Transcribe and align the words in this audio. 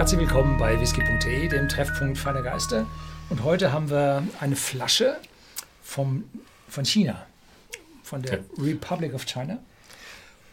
Herzlich 0.00 0.20
willkommen 0.20 0.56
bei 0.56 0.80
whisky.de, 0.80 1.48
dem 1.48 1.68
Treffpunkt 1.68 2.16
feiner 2.16 2.40
Geister. 2.40 2.86
Und 3.28 3.44
heute 3.44 3.70
haben 3.70 3.90
wir 3.90 4.26
eine 4.40 4.56
Flasche 4.56 5.18
vom, 5.82 6.24
von 6.68 6.86
China, 6.86 7.26
von 8.02 8.22
der 8.22 8.42
Republic 8.56 9.12
of 9.12 9.26
China 9.26 9.58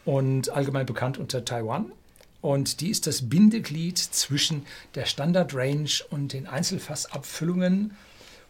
und 0.04 0.50
allgemein 0.50 0.86
bekannt 0.86 1.18
unter 1.18 1.46
Taiwan. 1.46 1.94
Und 2.42 2.82
die 2.82 2.90
ist 2.90 3.08
das 3.08 3.30
Bindeglied 3.30 3.98
zwischen 3.98 4.66
der 4.96 5.06
Standard 5.06 5.56
Range 5.56 5.92
und 6.10 6.34
den 6.34 6.46
Einzelfassabfüllungen, 6.46 7.96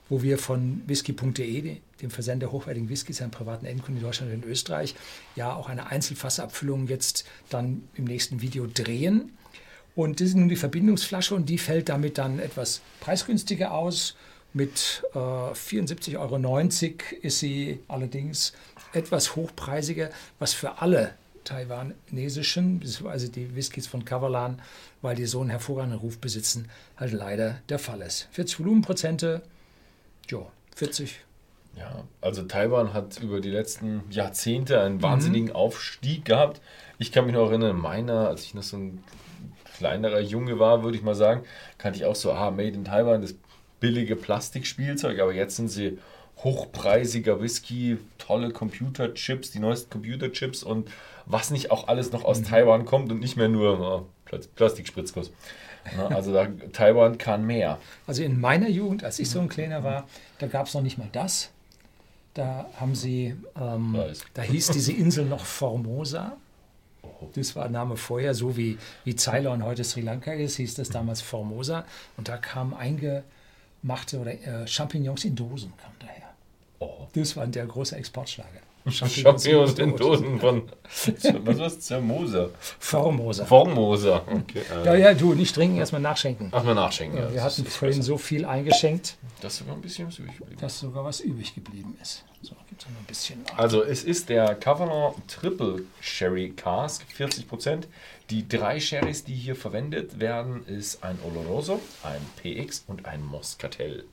wo 0.10 0.24
wir 0.24 0.40
von 0.40 0.82
whisky.de, 0.88 1.78
dem 2.02 2.10
Versender 2.10 2.52
hochwertigen 2.52 2.90
Whiskys 2.90 3.22
an 3.22 3.30
privaten 3.30 3.68
Endkunden 3.68 3.98
in 3.98 4.04
Deutschland 4.04 4.34
und 4.34 4.44
in 4.44 4.50
Österreich, 4.50 4.96
ja 5.36 5.54
auch 5.54 5.70
eine 5.70 5.92
Einzelfassabfüllung 5.92 6.88
jetzt 6.88 7.24
dann 7.52 7.88
im 7.94 8.06
nächsten 8.06 8.42
Video 8.42 8.66
drehen. 8.66 9.38
Und 9.98 10.22
das 10.22 10.28
ist 10.28 10.36
nun 10.36 10.48
die 10.48 10.56
Verbindungsflasche 10.56 11.34
und 11.34 11.50
die 11.50 11.58
fällt 11.58 11.90
damit 11.90 12.20
dann 12.20 12.38
etwas 12.38 12.82
preisgünstiger 13.00 13.74
aus. 13.74 14.16
Mit 14.54 15.04
äh, 15.16 15.18
74,90 15.18 16.18
Euro 16.20 16.38
ist 17.24 17.40
sie 17.40 17.80
allerdings 17.88 18.54
etwas 18.94 19.36
hochpreisiger, 19.36 20.12
was 20.38 20.54
für 20.54 20.84
alle 20.84 21.16
taiwanesischen, 21.46 22.80
beziehungsweise 22.80 23.30
die 23.30 23.56
Whiskys 23.56 23.88
von 23.88 24.06
Kavalan, 24.06 24.62
weil 25.02 25.16
die 25.16 25.26
so 25.26 25.42
einen 25.42 25.50
hervorragenden 25.50 26.00
Ruf 26.00 26.20
besitzen, 26.20 26.70
halt 26.98 27.14
leider 27.14 27.58
der 27.68 27.80
Fall 27.80 28.02
ist. 28.02 28.28
40 28.34 28.60
Volumenprozente, 28.60 29.42
ja, 30.30 30.46
40. 30.76 31.22
Ja, 31.76 32.04
also 32.22 32.44
Taiwan 32.44 32.94
hat 32.94 33.20
über 33.20 33.42
die 33.42 33.50
letzten 33.50 34.04
Jahrzehnte 34.12 34.80
einen 34.80 35.02
wahnsinnigen 35.02 35.50
mhm. 35.50 35.56
Aufstieg 35.56 36.24
gehabt. 36.24 36.62
Ich 37.00 37.12
kann 37.12 37.26
mich 37.26 37.34
noch 37.34 37.50
erinnern, 37.50 37.78
meiner, 37.78 38.28
als 38.28 38.44
ich 38.44 38.54
noch 38.54 38.64
so 38.64 38.78
ein 38.78 39.04
kleinerer 39.78 40.20
Junge 40.20 40.60
war, 40.60 40.84
würde 40.84 40.98
ich 40.98 41.04
mal 41.04 41.16
sagen, 41.16 41.44
kannte 41.78 42.00
ich 42.00 42.06
auch 42.06 42.16
so, 42.16 42.32
ah, 42.32 42.52
Made 42.52 42.70
in 42.70 42.86
Taiwan, 42.86 43.22
das 43.22 43.36
billige 43.80 44.16
Plastikspielzeug, 44.16 45.20
aber 45.20 45.34
jetzt 45.34 45.56
sind 45.56 45.70
sie 45.70 46.00
hochpreisiger 46.44 47.42
Whisky, 47.42 47.98
tolle 48.18 48.52
Computerchips, 48.52 49.52
die 49.52 49.60
neuesten 49.60 49.90
Computerchips 49.90 50.64
und 50.64 50.90
was 51.26 51.52
nicht 51.52 51.72
auch 51.72 51.88
alles 51.88 52.12
noch 52.12 52.24
aus 52.24 52.42
mhm. 52.42 52.46
Taiwan 52.46 52.86
kommt 52.86 53.12
und 53.12 53.20
nicht 53.20 53.38
mehr 53.38 53.50
nur 53.50 53.80
oh, 53.80 54.38
Plastikspritzguss. 54.56 55.32
Also 56.10 56.34
da, 56.34 56.48
Taiwan 56.74 57.18
kann 57.18 57.46
mehr. 57.46 57.80
Also 58.08 58.22
in 58.24 58.40
meiner 58.40 58.68
Jugend, 58.68 59.04
als 59.04 59.20
ich 59.20 59.30
so 59.30 59.40
ein 59.40 59.48
Kleiner 59.48 59.84
war, 59.84 60.08
da 60.40 60.48
gab 60.48 60.68
es 60.68 60.74
noch 60.74 60.82
nicht 60.82 60.98
mal 60.98 61.08
das. 61.12 61.50
Da 62.34 62.70
haben 62.80 62.94
sie, 62.94 63.36
ähm, 63.60 63.98
da 64.34 64.42
hieß 64.42 64.72
diese 64.72 64.92
Insel 64.92 65.26
noch 65.26 65.46
Formosa. 65.46 66.38
Das 67.36 67.56
war 67.56 67.64
der 67.64 67.72
Name 67.72 67.98
vorher, 67.98 68.34
so 68.34 68.58
wie, 68.58 68.78
wie 69.04 69.16
Ceylon 69.16 69.64
heute 69.64 69.84
Sri 69.84 70.02
Lanka 70.02 70.34
ist, 70.34 70.58
hieß 70.58 70.76
das 70.76 70.90
damals 70.90 71.22
Formosa. 71.22 71.86
Und 72.18 72.30
da 72.30 72.38
kamen 72.38 72.74
eingemachte 72.74 74.20
oder 74.20 74.34
äh, 74.34 74.68
Champignons 74.68 75.26
in 75.26 75.36
Dosen 75.36 75.74
kam 75.78 75.92
daher. 76.00 76.34
Oh. 76.80 77.08
Das 77.14 77.36
war 77.36 77.48
der 77.48 77.66
große 77.66 77.96
Exportschlager. 77.96 78.62
Champignons 78.90 79.80
in 79.80 79.96
Dosen 79.96 80.40
von, 80.40 80.64
was 81.44 81.60
war 81.60 81.68
es? 81.68 81.80
Zermoser? 81.82 82.50
Formosa. 82.80 83.46
Formosa. 83.46 84.22
Okay, 84.26 84.62
äh. 84.74 84.86
Ja, 84.86 84.96
ja, 84.96 85.14
du, 85.14 85.34
nicht 85.34 85.54
trinken, 85.54 85.78
erstmal 85.78 86.02
nachschenken. 86.02 86.50
Ach, 86.52 86.64
mal 86.64 86.74
nachschenken. 86.74 87.20
Ja, 87.20 87.34
wir 87.34 87.44
hatten 87.44 87.66
vorhin 87.66 88.02
so 88.02 88.18
viel 88.18 88.46
eingeschenkt. 88.46 89.18
Dass 89.42 89.58
sogar 89.58 89.76
ein 89.76 89.82
bisschen 89.82 90.08
was 90.08 90.20
übrig 90.20 90.38
geblieben 90.38 90.62
Dass 90.62 90.80
sogar 90.80 91.04
was 91.04 91.20
übrig 91.20 91.54
geblieben 91.54 91.98
ist. 92.02 92.24
So, 92.78 92.88
ein 92.88 93.06
bisschen. 93.06 93.44
Also, 93.56 93.84
es 93.84 94.04
ist 94.04 94.30
der 94.30 94.56
Covenant 94.56 95.16
Triple 95.28 95.84
Sherry 96.00 96.54
Cask, 96.56 97.04
40%. 97.18 97.84
Die 98.30 98.48
drei 98.48 98.80
Sherrys, 98.80 99.24
die 99.24 99.34
hier 99.34 99.56
verwendet 99.56 100.20
werden, 100.20 100.66
ist 100.68 101.04
ein 101.04 101.18
Oloroso, 101.24 101.80
ein 102.04 102.22
PX 102.42 102.84
und 102.88 103.06
ein 103.06 103.24
Moscatel. 103.24 104.06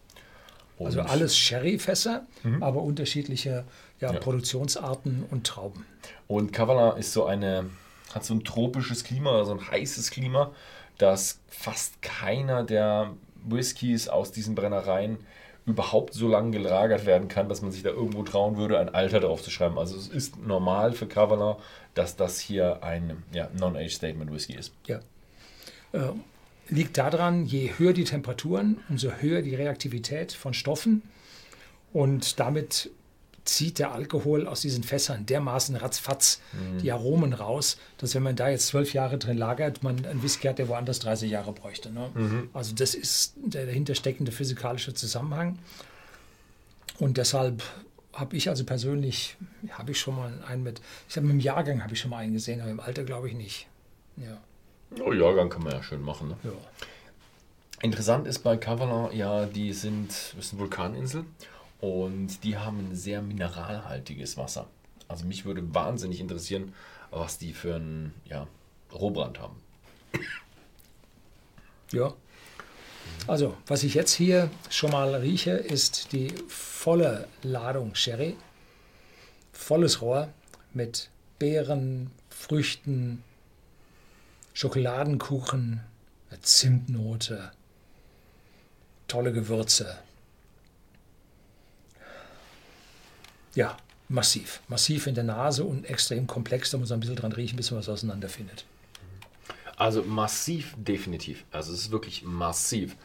Und 0.79 0.87
also 0.87 1.01
alles 1.03 1.37
Sherryfässer, 1.37 2.27
mhm. 2.43 2.63
aber 2.63 2.83
unterschiedliche 2.83 3.65
ja, 4.01 4.13
ja. 4.13 4.19
Produktionsarten 4.19 5.25
und 5.31 5.47
Trauben. 5.47 5.87
Und 6.27 6.53
Kavala 6.53 6.93
ist 6.93 7.13
so 7.13 7.25
eine, 7.25 7.71
hat 8.13 8.25
so 8.25 8.35
ein 8.35 8.45
tropisches 8.45 9.05
Klima, 9.05 9.45
so 9.45 9.53
ein 9.53 9.71
heißes 9.71 10.11
Klima, 10.11 10.53
dass 10.99 11.39
fast 11.49 12.03
keiner 12.03 12.65
der 12.65 13.13
Whiskys 13.45 14.09
aus 14.09 14.33
diesen 14.33 14.55
Brennereien 14.55 15.19
überhaupt 15.67 16.13
so 16.13 16.29
lange 16.29 16.51
gelagert 16.51 17.07
werden 17.07 17.29
kann, 17.29 17.49
dass 17.49 17.63
man 17.63 17.73
sich 17.73 17.83
da 17.83 17.91
irgendwo 17.91 18.23
trauen 18.23 18.57
würde, 18.57 18.79
ein 18.79 18.91
Alter 18.91 19.21
drauf 19.21 19.43
zu 19.43 19.51
schreiben. 19.51 19.79
Also 19.79 19.97
es 19.97 20.09
ist 20.09 20.39
normal 20.45 20.93
für 20.93 21.07
Kavala, 21.07 21.59
dass 21.95 22.17
das 22.17 22.39
hier 22.39 22.83
ein 22.83 23.23
ja, 23.33 23.49
Non-Age-Statement 23.59 24.31
Whisky 24.31 24.55
ist. 24.55 24.73
Ja. 24.87 25.01
Äh, 25.93 26.13
liegt 26.69 26.99
daran, 26.99 27.47
je 27.47 27.73
höher 27.79 27.93
die 27.93 28.05
Temperaturen, 28.05 28.79
umso 28.89 29.11
höher 29.11 29.43
die 29.43 29.55
Reaktivität 29.55 30.33
von 30.33 30.53
Stoffen 30.53 31.03
und 31.93 32.41
damit 32.41 32.91
zieht 33.45 33.79
der 33.79 33.93
Alkohol 33.93 34.47
aus 34.47 34.61
diesen 34.61 34.83
Fässern 34.83 35.27
dermaßen 35.27 35.77
ratzfatz 35.77 36.41
mhm. 36.53 36.79
die 36.79 36.93
Aromen 36.93 37.33
raus, 37.33 37.79
dass 37.99 38.15
wenn 38.15 38.23
man 38.23 38.37
da 38.37 38.49
jetzt 38.49 38.69
zwölf 38.69 38.95
Jahre 38.95 39.19
drin 39.19 39.37
lagert, 39.37 39.83
man 39.83 40.05
einen 40.07 40.23
Whisky 40.23 40.49
hat, 40.49 40.59
der 40.59 40.69
woanders 40.69 40.99
30 41.01 41.31
Jahre 41.31 41.53
bräuchte. 41.53 41.91
Ne? 41.91 42.11
Mhm. 42.15 42.51
Also 42.53 42.75
das 42.75 42.95
ist 42.95 43.35
der 43.37 43.67
dahinter 43.67 43.95
steckende 43.95 44.33
physikalische 44.33 44.95
Zusammenhang. 44.95 45.59
Und 46.99 47.17
deshalb 47.19 47.63
habe 48.13 48.37
ich 48.37 48.49
also 48.49 48.65
persönlich, 48.65 49.37
habe 49.71 49.91
ich 49.91 50.01
schon 50.01 50.17
mal 50.17 50.33
einen 50.49 50.63
mit, 50.63 50.81
ich 51.09 51.17
habe 51.17 51.27
mit 51.27 51.35
dem 51.35 51.41
Jahrgang 51.41 51.83
habe 51.83 51.93
ich 51.93 52.01
schon 52.01 52.11
mal 52.11 52.19
einen 52.19 52.33
gesehen, 52.33 52.61
aber 52.61 52.71
im 52.71 52.81
Alter 52.81 53.05
glaube 53.05 53.29
ich 53.29 53.35
nicht. 53.35 53.67
Ja. 54.17 54.41
Oh, 55.05 55.13
Jahrgang 55.13 55.51
kann 55.51 55.65
man 55.65 55.73
ja 55.73 55.83
schön 55.83 56.01
machen. 56.01 56.29
Ne? 56.29 56.37
Ja. 56.45 56.53
Interessant 57.83 58.27
ist 58.27 58.39
bei 58.39 58.57
Kavalan, 58.57 59.15
ja, 59.15 59.45
die 59.45 59.73
sind, 59.73 60.09
das 60.09 60.47
ist 60.47 60.53
eine 60.53 60.61
Vulkaninsel 60.61 61.25
und 61.85 62.45
die 62.45 62.57
haben 62.57 62.79
ein 62.79 62.95
sehr 62.97 63.21
mineralhaltiges 63.21 64.39
Wasser. 64.39 64.69
Also 65.07 65.27
mich 65.27 65.45
würde 65.45 65.75
wahnsinnig 65.75 66.19
interessieren, 66.19 66.73
was 67.11 67.37
die 67.37 67.53
für 67.53 67.75
einen 67.75 68.15
ja, 68.25 68.47
Rohbrand 68.93 69.39
haben. 69.39 69.57
Ja. 71.93 72.15
Also, 73.27 73.57
was 73.67 73.83
ich 73.83 73.95
jetzt 73.95 74.15
hier 74.15 74.51
schon 74.71 74.93
mal 74.93 75.15
rieche, 75.15 75.53
ist 75.53 76.13
die 76.13 76.33
volle 76.49 77.29
Ladung 77.43 77.95
Sherry. 77.95 78.37
Volles 79.53 80.01
Rohr 80.01 80.29
mit 80.73 81.11
Beeren, 81.39 82.11
Früchten, 82.31 83.23
Schokoladenkuchen, 84.55 85.81
Zimtnote, 86.41 87.53
tolle 89.07 89.33
Gewürze. 89.33 89.99
Ja, 93.55 93.77
massiv. 94.09 94.61
Massiv 94.69 95.07
in 95.07 95.15
der 95.15 95.25
Nase 95.25 95.65
und 95.65 95.85
extrem 95.85 96.27
komplex. 96.27 96.71
Da 96.71 96.79
muss 96.79 96.91
man 96.91 96.99
ein 96.99 97.01
bisschen 97.01 97.17
dran 97.17 97.33
riechen, 97.33 97.57
bis 97.57 97.71
man 97.71 97.81
was 97.81 97.89
auseinander 97.89 98.29
findet. 98.29 98.65
Also 99.77 100.03
massiv, 100.03 100.75
definitiv. 100.77 101.45
Also 101.51 101.73
es 101.73 101.81
ist 101.81 101.91
wirklich 101.91 102.23
massiv. 102.25 102.97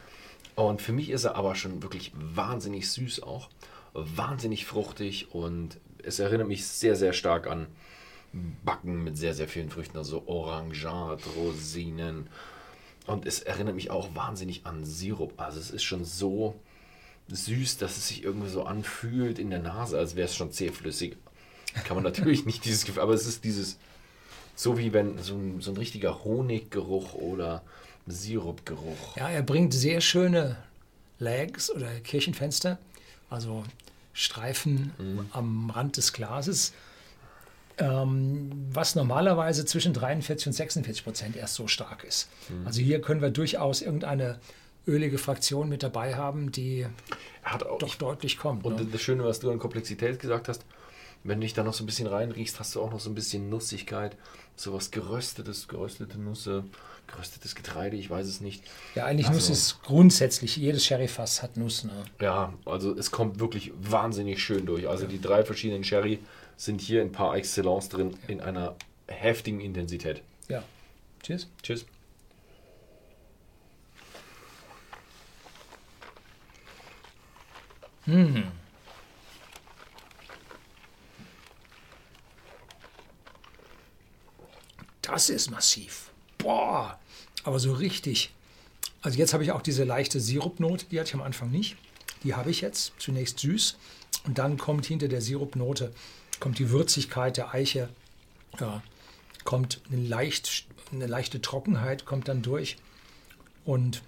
Und 0.54 0.82
für 0.82 0.92
mich 0.92 1.10
ist 1.10 1.24
er 1.24 1.36
aber 1.36 1.54
schon 1.54 1.82
wirklich 1.82 2.12
wahnsinnig 2.14 2.90
süß 2.90 3.22
auch. 3.22 3.48
Wahnsinnig 3.92 4.66
fruchtig 4.66 5.34
und 5.34 5.78
es 6.02 6.18
erinnert 6.18 6.48
mich 6.48 6.66
sehr, 6.66 6.96
sehr 6.96 7.12
stark 7.12 7.46
an 7.46 7.66
Backen 8.64 9.02
mit 9.02 9.18
sehr, 9.18 9.34
sehr 9.34 9.48
vielen 9.48 9.70
Früchten, 9.70 9.98
also 9.98 10.22
Orangat, 10.26 11.22
Rosinen. 11.36 12.28
Und 13.06 13.26
es 13.26 13.40
erinnert 13.40 13.74
mich 13.74 13.90
auch 13.90 14.14
wahnsinnig 14.14 14.66
an 14.66 14.84
Sirup. 14.84 15.34
Also 15.40 15.58
es 15.58 15.70
ist 15.70 15.82
schon 15.82 16.04
so 16.04 16.54
süß, 17.30 17.78
dass 17.78 17.96
es 17.96 18.08
sich 18.08 18.24
irgendwie 18.24 18.48
so 18.48 18.64
anfühlt 18.64 19.38
in 19.38 19.50
der 19.50 19.60
Nase, 19.60 19.98
als 19.98 20.16
wäre 20.16 20.26
es 20.26 20.34
schon 20.34 20.52
zähflüssig. 20.52 21.16
Kann 21.84 21.96
man 21.96 22.04
natürlich 22.04 22.46
nicht 22.46 22.64
dieses 22.64 22.84
Gefühl, 22.84 23.02
aber 23.02 23.14
es 23.14 23.26
ist 23.26 23.44
dieses, 23.44 23.78
so 24.54 24.78
wie 24.78 24.92
wenn 24.92 25.18
so 25.18 25.34
ein, 25.34 25.60
so 25.60 25.70
ein 25.70 25.76
richtiger 25.76 26.24
Honiggeruch 26.24 27.14
oder 27.14 27.62
Sirupgeruch. 28.06 29.16
Ja, 29.16 29.28
er 29.28 29.42
bringt 29.42 29.72
sehr 29.72 30.00
schöne 30.00 30.56
Legs 31.18 31.70
oder 31.70 31.88
Kirchenfenster, 32.00 32.78
also 33.28 33.64
Streifen 34.12 34.92
mhm. 34.98 35.26
am 35.32 35.70
Rand 35.70 35.96
des 35.96 36.12
Glases 36.12 36.72
ähm, 37.80 38.50
was 38.72 38.94
normalerweise 38.94 39.64
zwischen 39.64 39.92
43 39.92 40.48
und 40.48 40.52
46 40.52 41.04
Prozent 41.04 41.36
erst 41.36 41.54
so 41.54 41.66
stark 41.66 42.04
ist. 42.04 42.28
Mhm. 42.48 42.66
Also 42.66 42.80
hier 42.80 43.00
können 43.00 43.22
wir 43.22 43.30
durchaus 43.30 43.82
irgendeine 43.82 44.38
ölige 44.86 45.18
Fraktion 45.18 45.68
mit 45.68 45.82
dabei 45.82 46.14
haben, 46.14 46.52
die 46.52 46.86
auch, 47.44 47.78
doch 47.78 47.94
deutlich 47.96 48.38
kommt. 48.38 48.64
Und 48.64 48.76
ne? 48.76 48.86
das 48.90 49.00
Schöne, 49.00 49.24
was 49.24 49.40
du 49.40 49.50
an 49.50 49.58
Komplexität 49.58 50.18
gesagt 50.18 50.48
hast, 50.48 50.64
wenn 51.22 51.40
du 51.40 51.44
dich 51.44 51.54
da 51.54 51.62
noch 51.62 51.74
so 51.74 51.84
ein 51.84 51.86
bisschen 51.86 52.06
reinriechst, 52.06 52.58
hast 52.58 52.74
du 52.74 52.80
auch 52.80 52.90
noch 52.90 53.00
so 53.00 53.10
ein 53.10 53.14
bisschen 53.14 53.50
Nussigkeit, 53.50 54.16
sowas 54.56 54.90
geröstetes, 54.90 55.68
geröstete 55.68 56.18
Nüsse, 56.18 56.64
geröstetes 57.06 57.54
Getreide, 57.54 57.96
ich 57.96 58.08
weiß 58.08 58.26
es 58.26 58.40
nicht. 58.40 58.62
Ja, 58.94 59.04
eigentlich 59.04 59.28
also, 59.28 59.38
Nuss 59.38 59.50
ist 59.50 59.82
grundsätzlich, 59.82 60.56
jedes 60.56 60.84
Sherryfass 60.84 61.42
hat 61.42 61.56
Nuss. 61.56 61.84
Ne? 61.84 61.92
Ja, 62.20 62.54
also 62.64 62.94
es 62.94 63.10
kommt 63.10 63.38
wirklich 63.38 63.72
wahnsinnig 63.80 64.42
schön 64.42 64.64
durch. 64.64 64.88
Also 64.88 65.04
ja. 65.04 65.10
die 65.10 65.20
drei 65.20 65.44
verschiedenen 65.44 65.84
Sherry 65.84 66.20
sind 66.56 66.80
hier 66.80 67.02
ein 67.02 67.12
paar 67.12 67.36
Excellence 67.36 67.88
drin 67.88 68.16
in 68.28 68.40
einer 68.40 68.76
heftigen 69.06 69.60
Intensität. 69.60 70.22
Ja. 70.48 70.62
Tschüss. 71.22 71.48
Tschüss. 71.62 71.84
Das 85.02 85.28
ist 85.28 85.50
massiv. 85.50 86.10
Boah, 86.38 86.98
aber 87.44 87.58
so 87.58 87.72
richtig. 87.72 88.32
Also 89.02 89.18
jetzt 89.18 89.32
habe 89.32 89.44
ich 89.44 89.52
auch 89.52 89.62
diese 89.62 89.84
leichte 89.84 90.20
Sirupnote, 90.20 90.86
die 90.86 90.98
hatte 90.98 91.08
ich 91.08 91.14
am 91.14 91.22
Anfang 91.22 91.50
nicht. 91.50 91.76
Die 92.22 92.34
habe 92.34 92.50
ich 92.50 92.60
jetzt. 92.60 92.92
Zunächst 92.98 93.38
süß 93.40 93.76
und 94.24 94.38
dann 94.38 94.58
kommt 94.58 94.86
hinter 94.86 95.08
der 95.08 95.20
Sirupnote 95.20 95.92
kommt 96.38 96.58
die 96.58 96.70
Würzigkeit 96.70 97.36
der 97.36 97.52
Eiche, 97.52 97.88
ja, 98.58 98.82
kommt 99.44 99.80
eine, 99.90 100.02
leicht, 100.02 100.66
eine 100.92 101.06
leichte 101.06 101.40
Trockenheit 101.40 102.06
kommt 102.06 102.28
dann 102.28 102.42
durch 102.42 102.76
und 103.64 104.02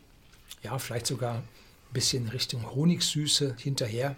ja, 0.63 0.79
vielleicht 0.79 1.07
sogar 1.07 1.43
bisschen 1.93 2.29
Richtung 2.29 2.71
Honigsüße 2.75 3.57
hinterher. 3.59 4.17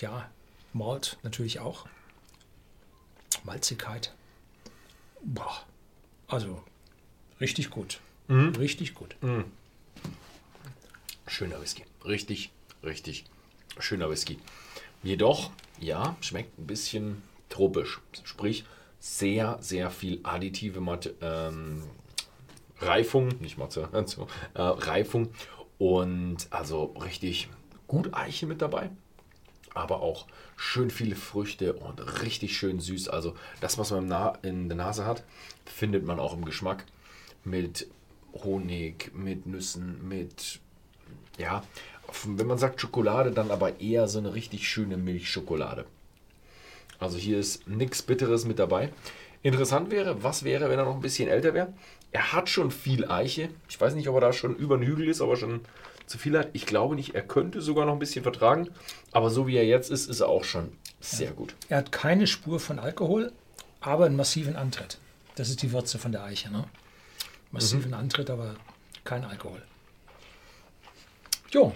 Ja, 0.00 0.30
Malt 0.72 1.18
natürlich 1.22 1.60
auch. 1.60 1.86
Malzigkeit. 3.44 4.12
Boah, 5.22 5.64
also 6.28 6.62
richtig 7.40 7.70
gut. 7.70 8.00
Richtig 8.28 8.94
gut. 8.94 9.16
Schöner 11.26 11.60
Whisky. 11.62 11.84
Richtig, 12.04 12.50
richtig 12.82 13.24
schöner 13.78 14.10
Whisky. 14.10 14.38
Jedoch, 15.02 15.50
ja, 15.80 16.16
schmeckt 16.20 16.58
ein 16.58 16.66
bisschen 16.66 17.22
tropisch. 17.48 18.00
Sprich, 18.24 18.64
sehr, 19.00 19.58
sehr 19.60 19.90
viel 19.90 20.20
additive 20.24 20.80
Mat 20.80 21.10
ähm, 21.20 21.84
Reifung, 22.80 23.28
nicht 23.40 23.58
Matze, 23.58 23.88
also, 23.92 24.28
äh, 24.54 24.62
Reifung 24.62 25.30
und 25.78 26.46
also 26.50 26.94
richtig 27.02 27.48
gut 27.86 28.14
Eiche 28.14 28.46
mit 28.46 28.62
dabei. 28.62 28.90
Aber 29.74 30.02
auch 30.02 30.26
schön 30.56 30.90
viele 30.90 31.14
Früchte 31.14 31.74
und 31.74 32.22
richtig 32.22 32.56
schön 32.56 32.80
süß. 32.80 33.08
Also 33.08 33.34
das, 33.60 33.78
was 33.78 33.90
man 33.90 34.36
in 34.42 34.68
der 34.68 34.76
Nase 34.76 35.06
hat, 35.06 35.24
findet 35.66 36.04
man 36.04 36.18
auch 36.18 36.34
im 36.34 36.44
Geschmack 36.44 36.84
mit 37.44 37.86
Honig, 38.34 39.12
mit 39.14 39.46
Nüssen, 39.46 40.06
mit 40.08 40.60
ja, 41.38 41.62
wenn 42.24 42.46
man 42.46 42.58
sagt 42.58 42.80
Schokolade, 42.80 43.30
dann 43.30 43.50
aber 43.50 43.80
eher 43.80 44.08
so 44.08 44.18
eine 44.18 44.34
richtig 44.34 44.68
schöne 44.68 44.96
Milchschokolade. 44.96 45.86
Also 46.98 47.16
hier 47.16 47.38
ist 47.38 47.68
nichts 47.68 48.02
Bitteres 48.02 48.44
mit 48.44 48.58
dabei. 48.58 48.92
Interessant 49.42 49.90
wäre, 49.90 50.22
was 50.24 50.42
wäre, 50.42 50.68
wenn 50.68 50.78
er 50.78 50.84
noch 50.84 50.96
ein 50.96 51.00
bisschen 51.00 51.28
älter 51.28 51.54
wäre? 51.54 51.72
Er 52.10 52.32
hat 52.32 52.48
schon 52.48 52.70
viel 52.70 53.06
Eiche. 53.10 53.50
Ich 53.68 53.80
weiß 53.80 53.94
nicht, 53.94 54.08
ob 54.08 54.14
er 54.16 54.20
da 54.20 54.32
schon 54.32 54.56
über 54.56 54.76
den 54.78 54.86
Hügel 54.86 55.08
ist, 55.08 55.20
ob 55.20 55.30
er 55.30 55.36
schon 55.36 55.60
zu 56.06 56.16
viel 56.16 56.38
hat. 56.38 56.48
Ich 56.54 56.64
glaube 56.64 56.94
nicht. 56.94 57.14
Er 57.14 57.22
könnte 57.22 57.60
sogar 57.60 57.84
noch 57.84 57.92
ein 57.92 57.98
bisschen 57.98 58.22
vertragen. 58.22 58.70
Aber 59.12 59.30
so 59.30 59.46
wie 59.46 59.56
er 59.56 59.66
jetzt 59.66 59.90
ist, 59.90 60.08
ist 60.08 60.20
er 60.20 60.28
auch 60.28 60.44
schon 60.44 60.72
sehr 61.00 61.32
gut. 61.32 61.54
Er 61.68 61.78
hat 61.78 61.92
keine 61.92 62.26
Spur 62.26 62.60
von 62.60 62.78
Alkohol, 62.78 63.32
aber 63.80 64.06
einen 64.06 64.16
massiven 64.16 64.56
Antritt. 64.56 64.98
Das 65.36 65.50
ist 65.50 65.62
die 65.62 65.72
Würze 65.72 65.98
von 65.98 66.12
der 66.12 66.24
Eiche. 66.24 66.50
Ne? 66.50 66.64
Massiven 67.52 67.94
Antritt, 67.94 68.30
aber 68.30 68.56
kein 69.04 69.24
Alkohol. 69.24 69.62
Jo, 71.50 71.74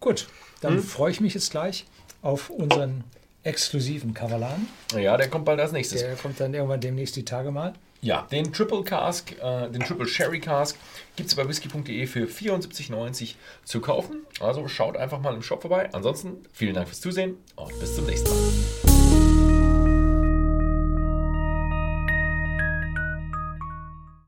gut. 0.00 0.28
Dann 0.60 0.80
freue 0.80 1.10
ich 1.10 1.20
mich 1.20 1.34
jetzt 1.34 1.50
gleich 1.50 1.84
auf 2.22 2.50
unseren 2.50 3.04
exklusiven 3.42 4.14
Kavalan. 4.14 4.68
Ja, 4.96 5.16
der 5.16 5.28
kommt 5.28 5.44
bald 5.44 5.60
als 5.60 5.72
nächstes. 5.72 6.00
Der 6.00 6.16
kommt 6.16 6.40
dann 6.40 6.54
irgendwann 6.54 6.80
demnächst 6.80 7.16
die 7.16 7.24
Tage 7.24 7.50
mal. 7.50 7.74
Ja, 8.04 8.28
den 8.30 8.52
Triple 8.52 8.84
Cask, 8.84 9.32
äh, 9.42 9.70
den 9.70 9.80
Triple 9.80 10.06
Sherry 10.06 10.38
Cask 10.38 10.76
gibt 11.16 11.30
es 11.30 11.34
bei 11.36 11.48
whisky.de 11.48 12.06
für 12.06 12.26
74,90 12.26 13.36
zu 13.64 13.80
kaufen. 13.80 14.26
Also 14.40 14.68
schaut 14.68 14.98
einfach 14.98 15.20
mal 15.20 15.34
im 15.34 15.40
Shop 15.40 15.62
vorbei. 15.62 15.88
Ansonsten 15.94 16.44
vielen 16.52 16.74
Dank 16.74 16.86
fürs 16.86 17.00
Zusehen 17.00 17.38
und 17.56 17.80
bis 17.80 17.96
zum 17.96 18.04
nächsten 18.04 18.28
Mal. 18.28 18.83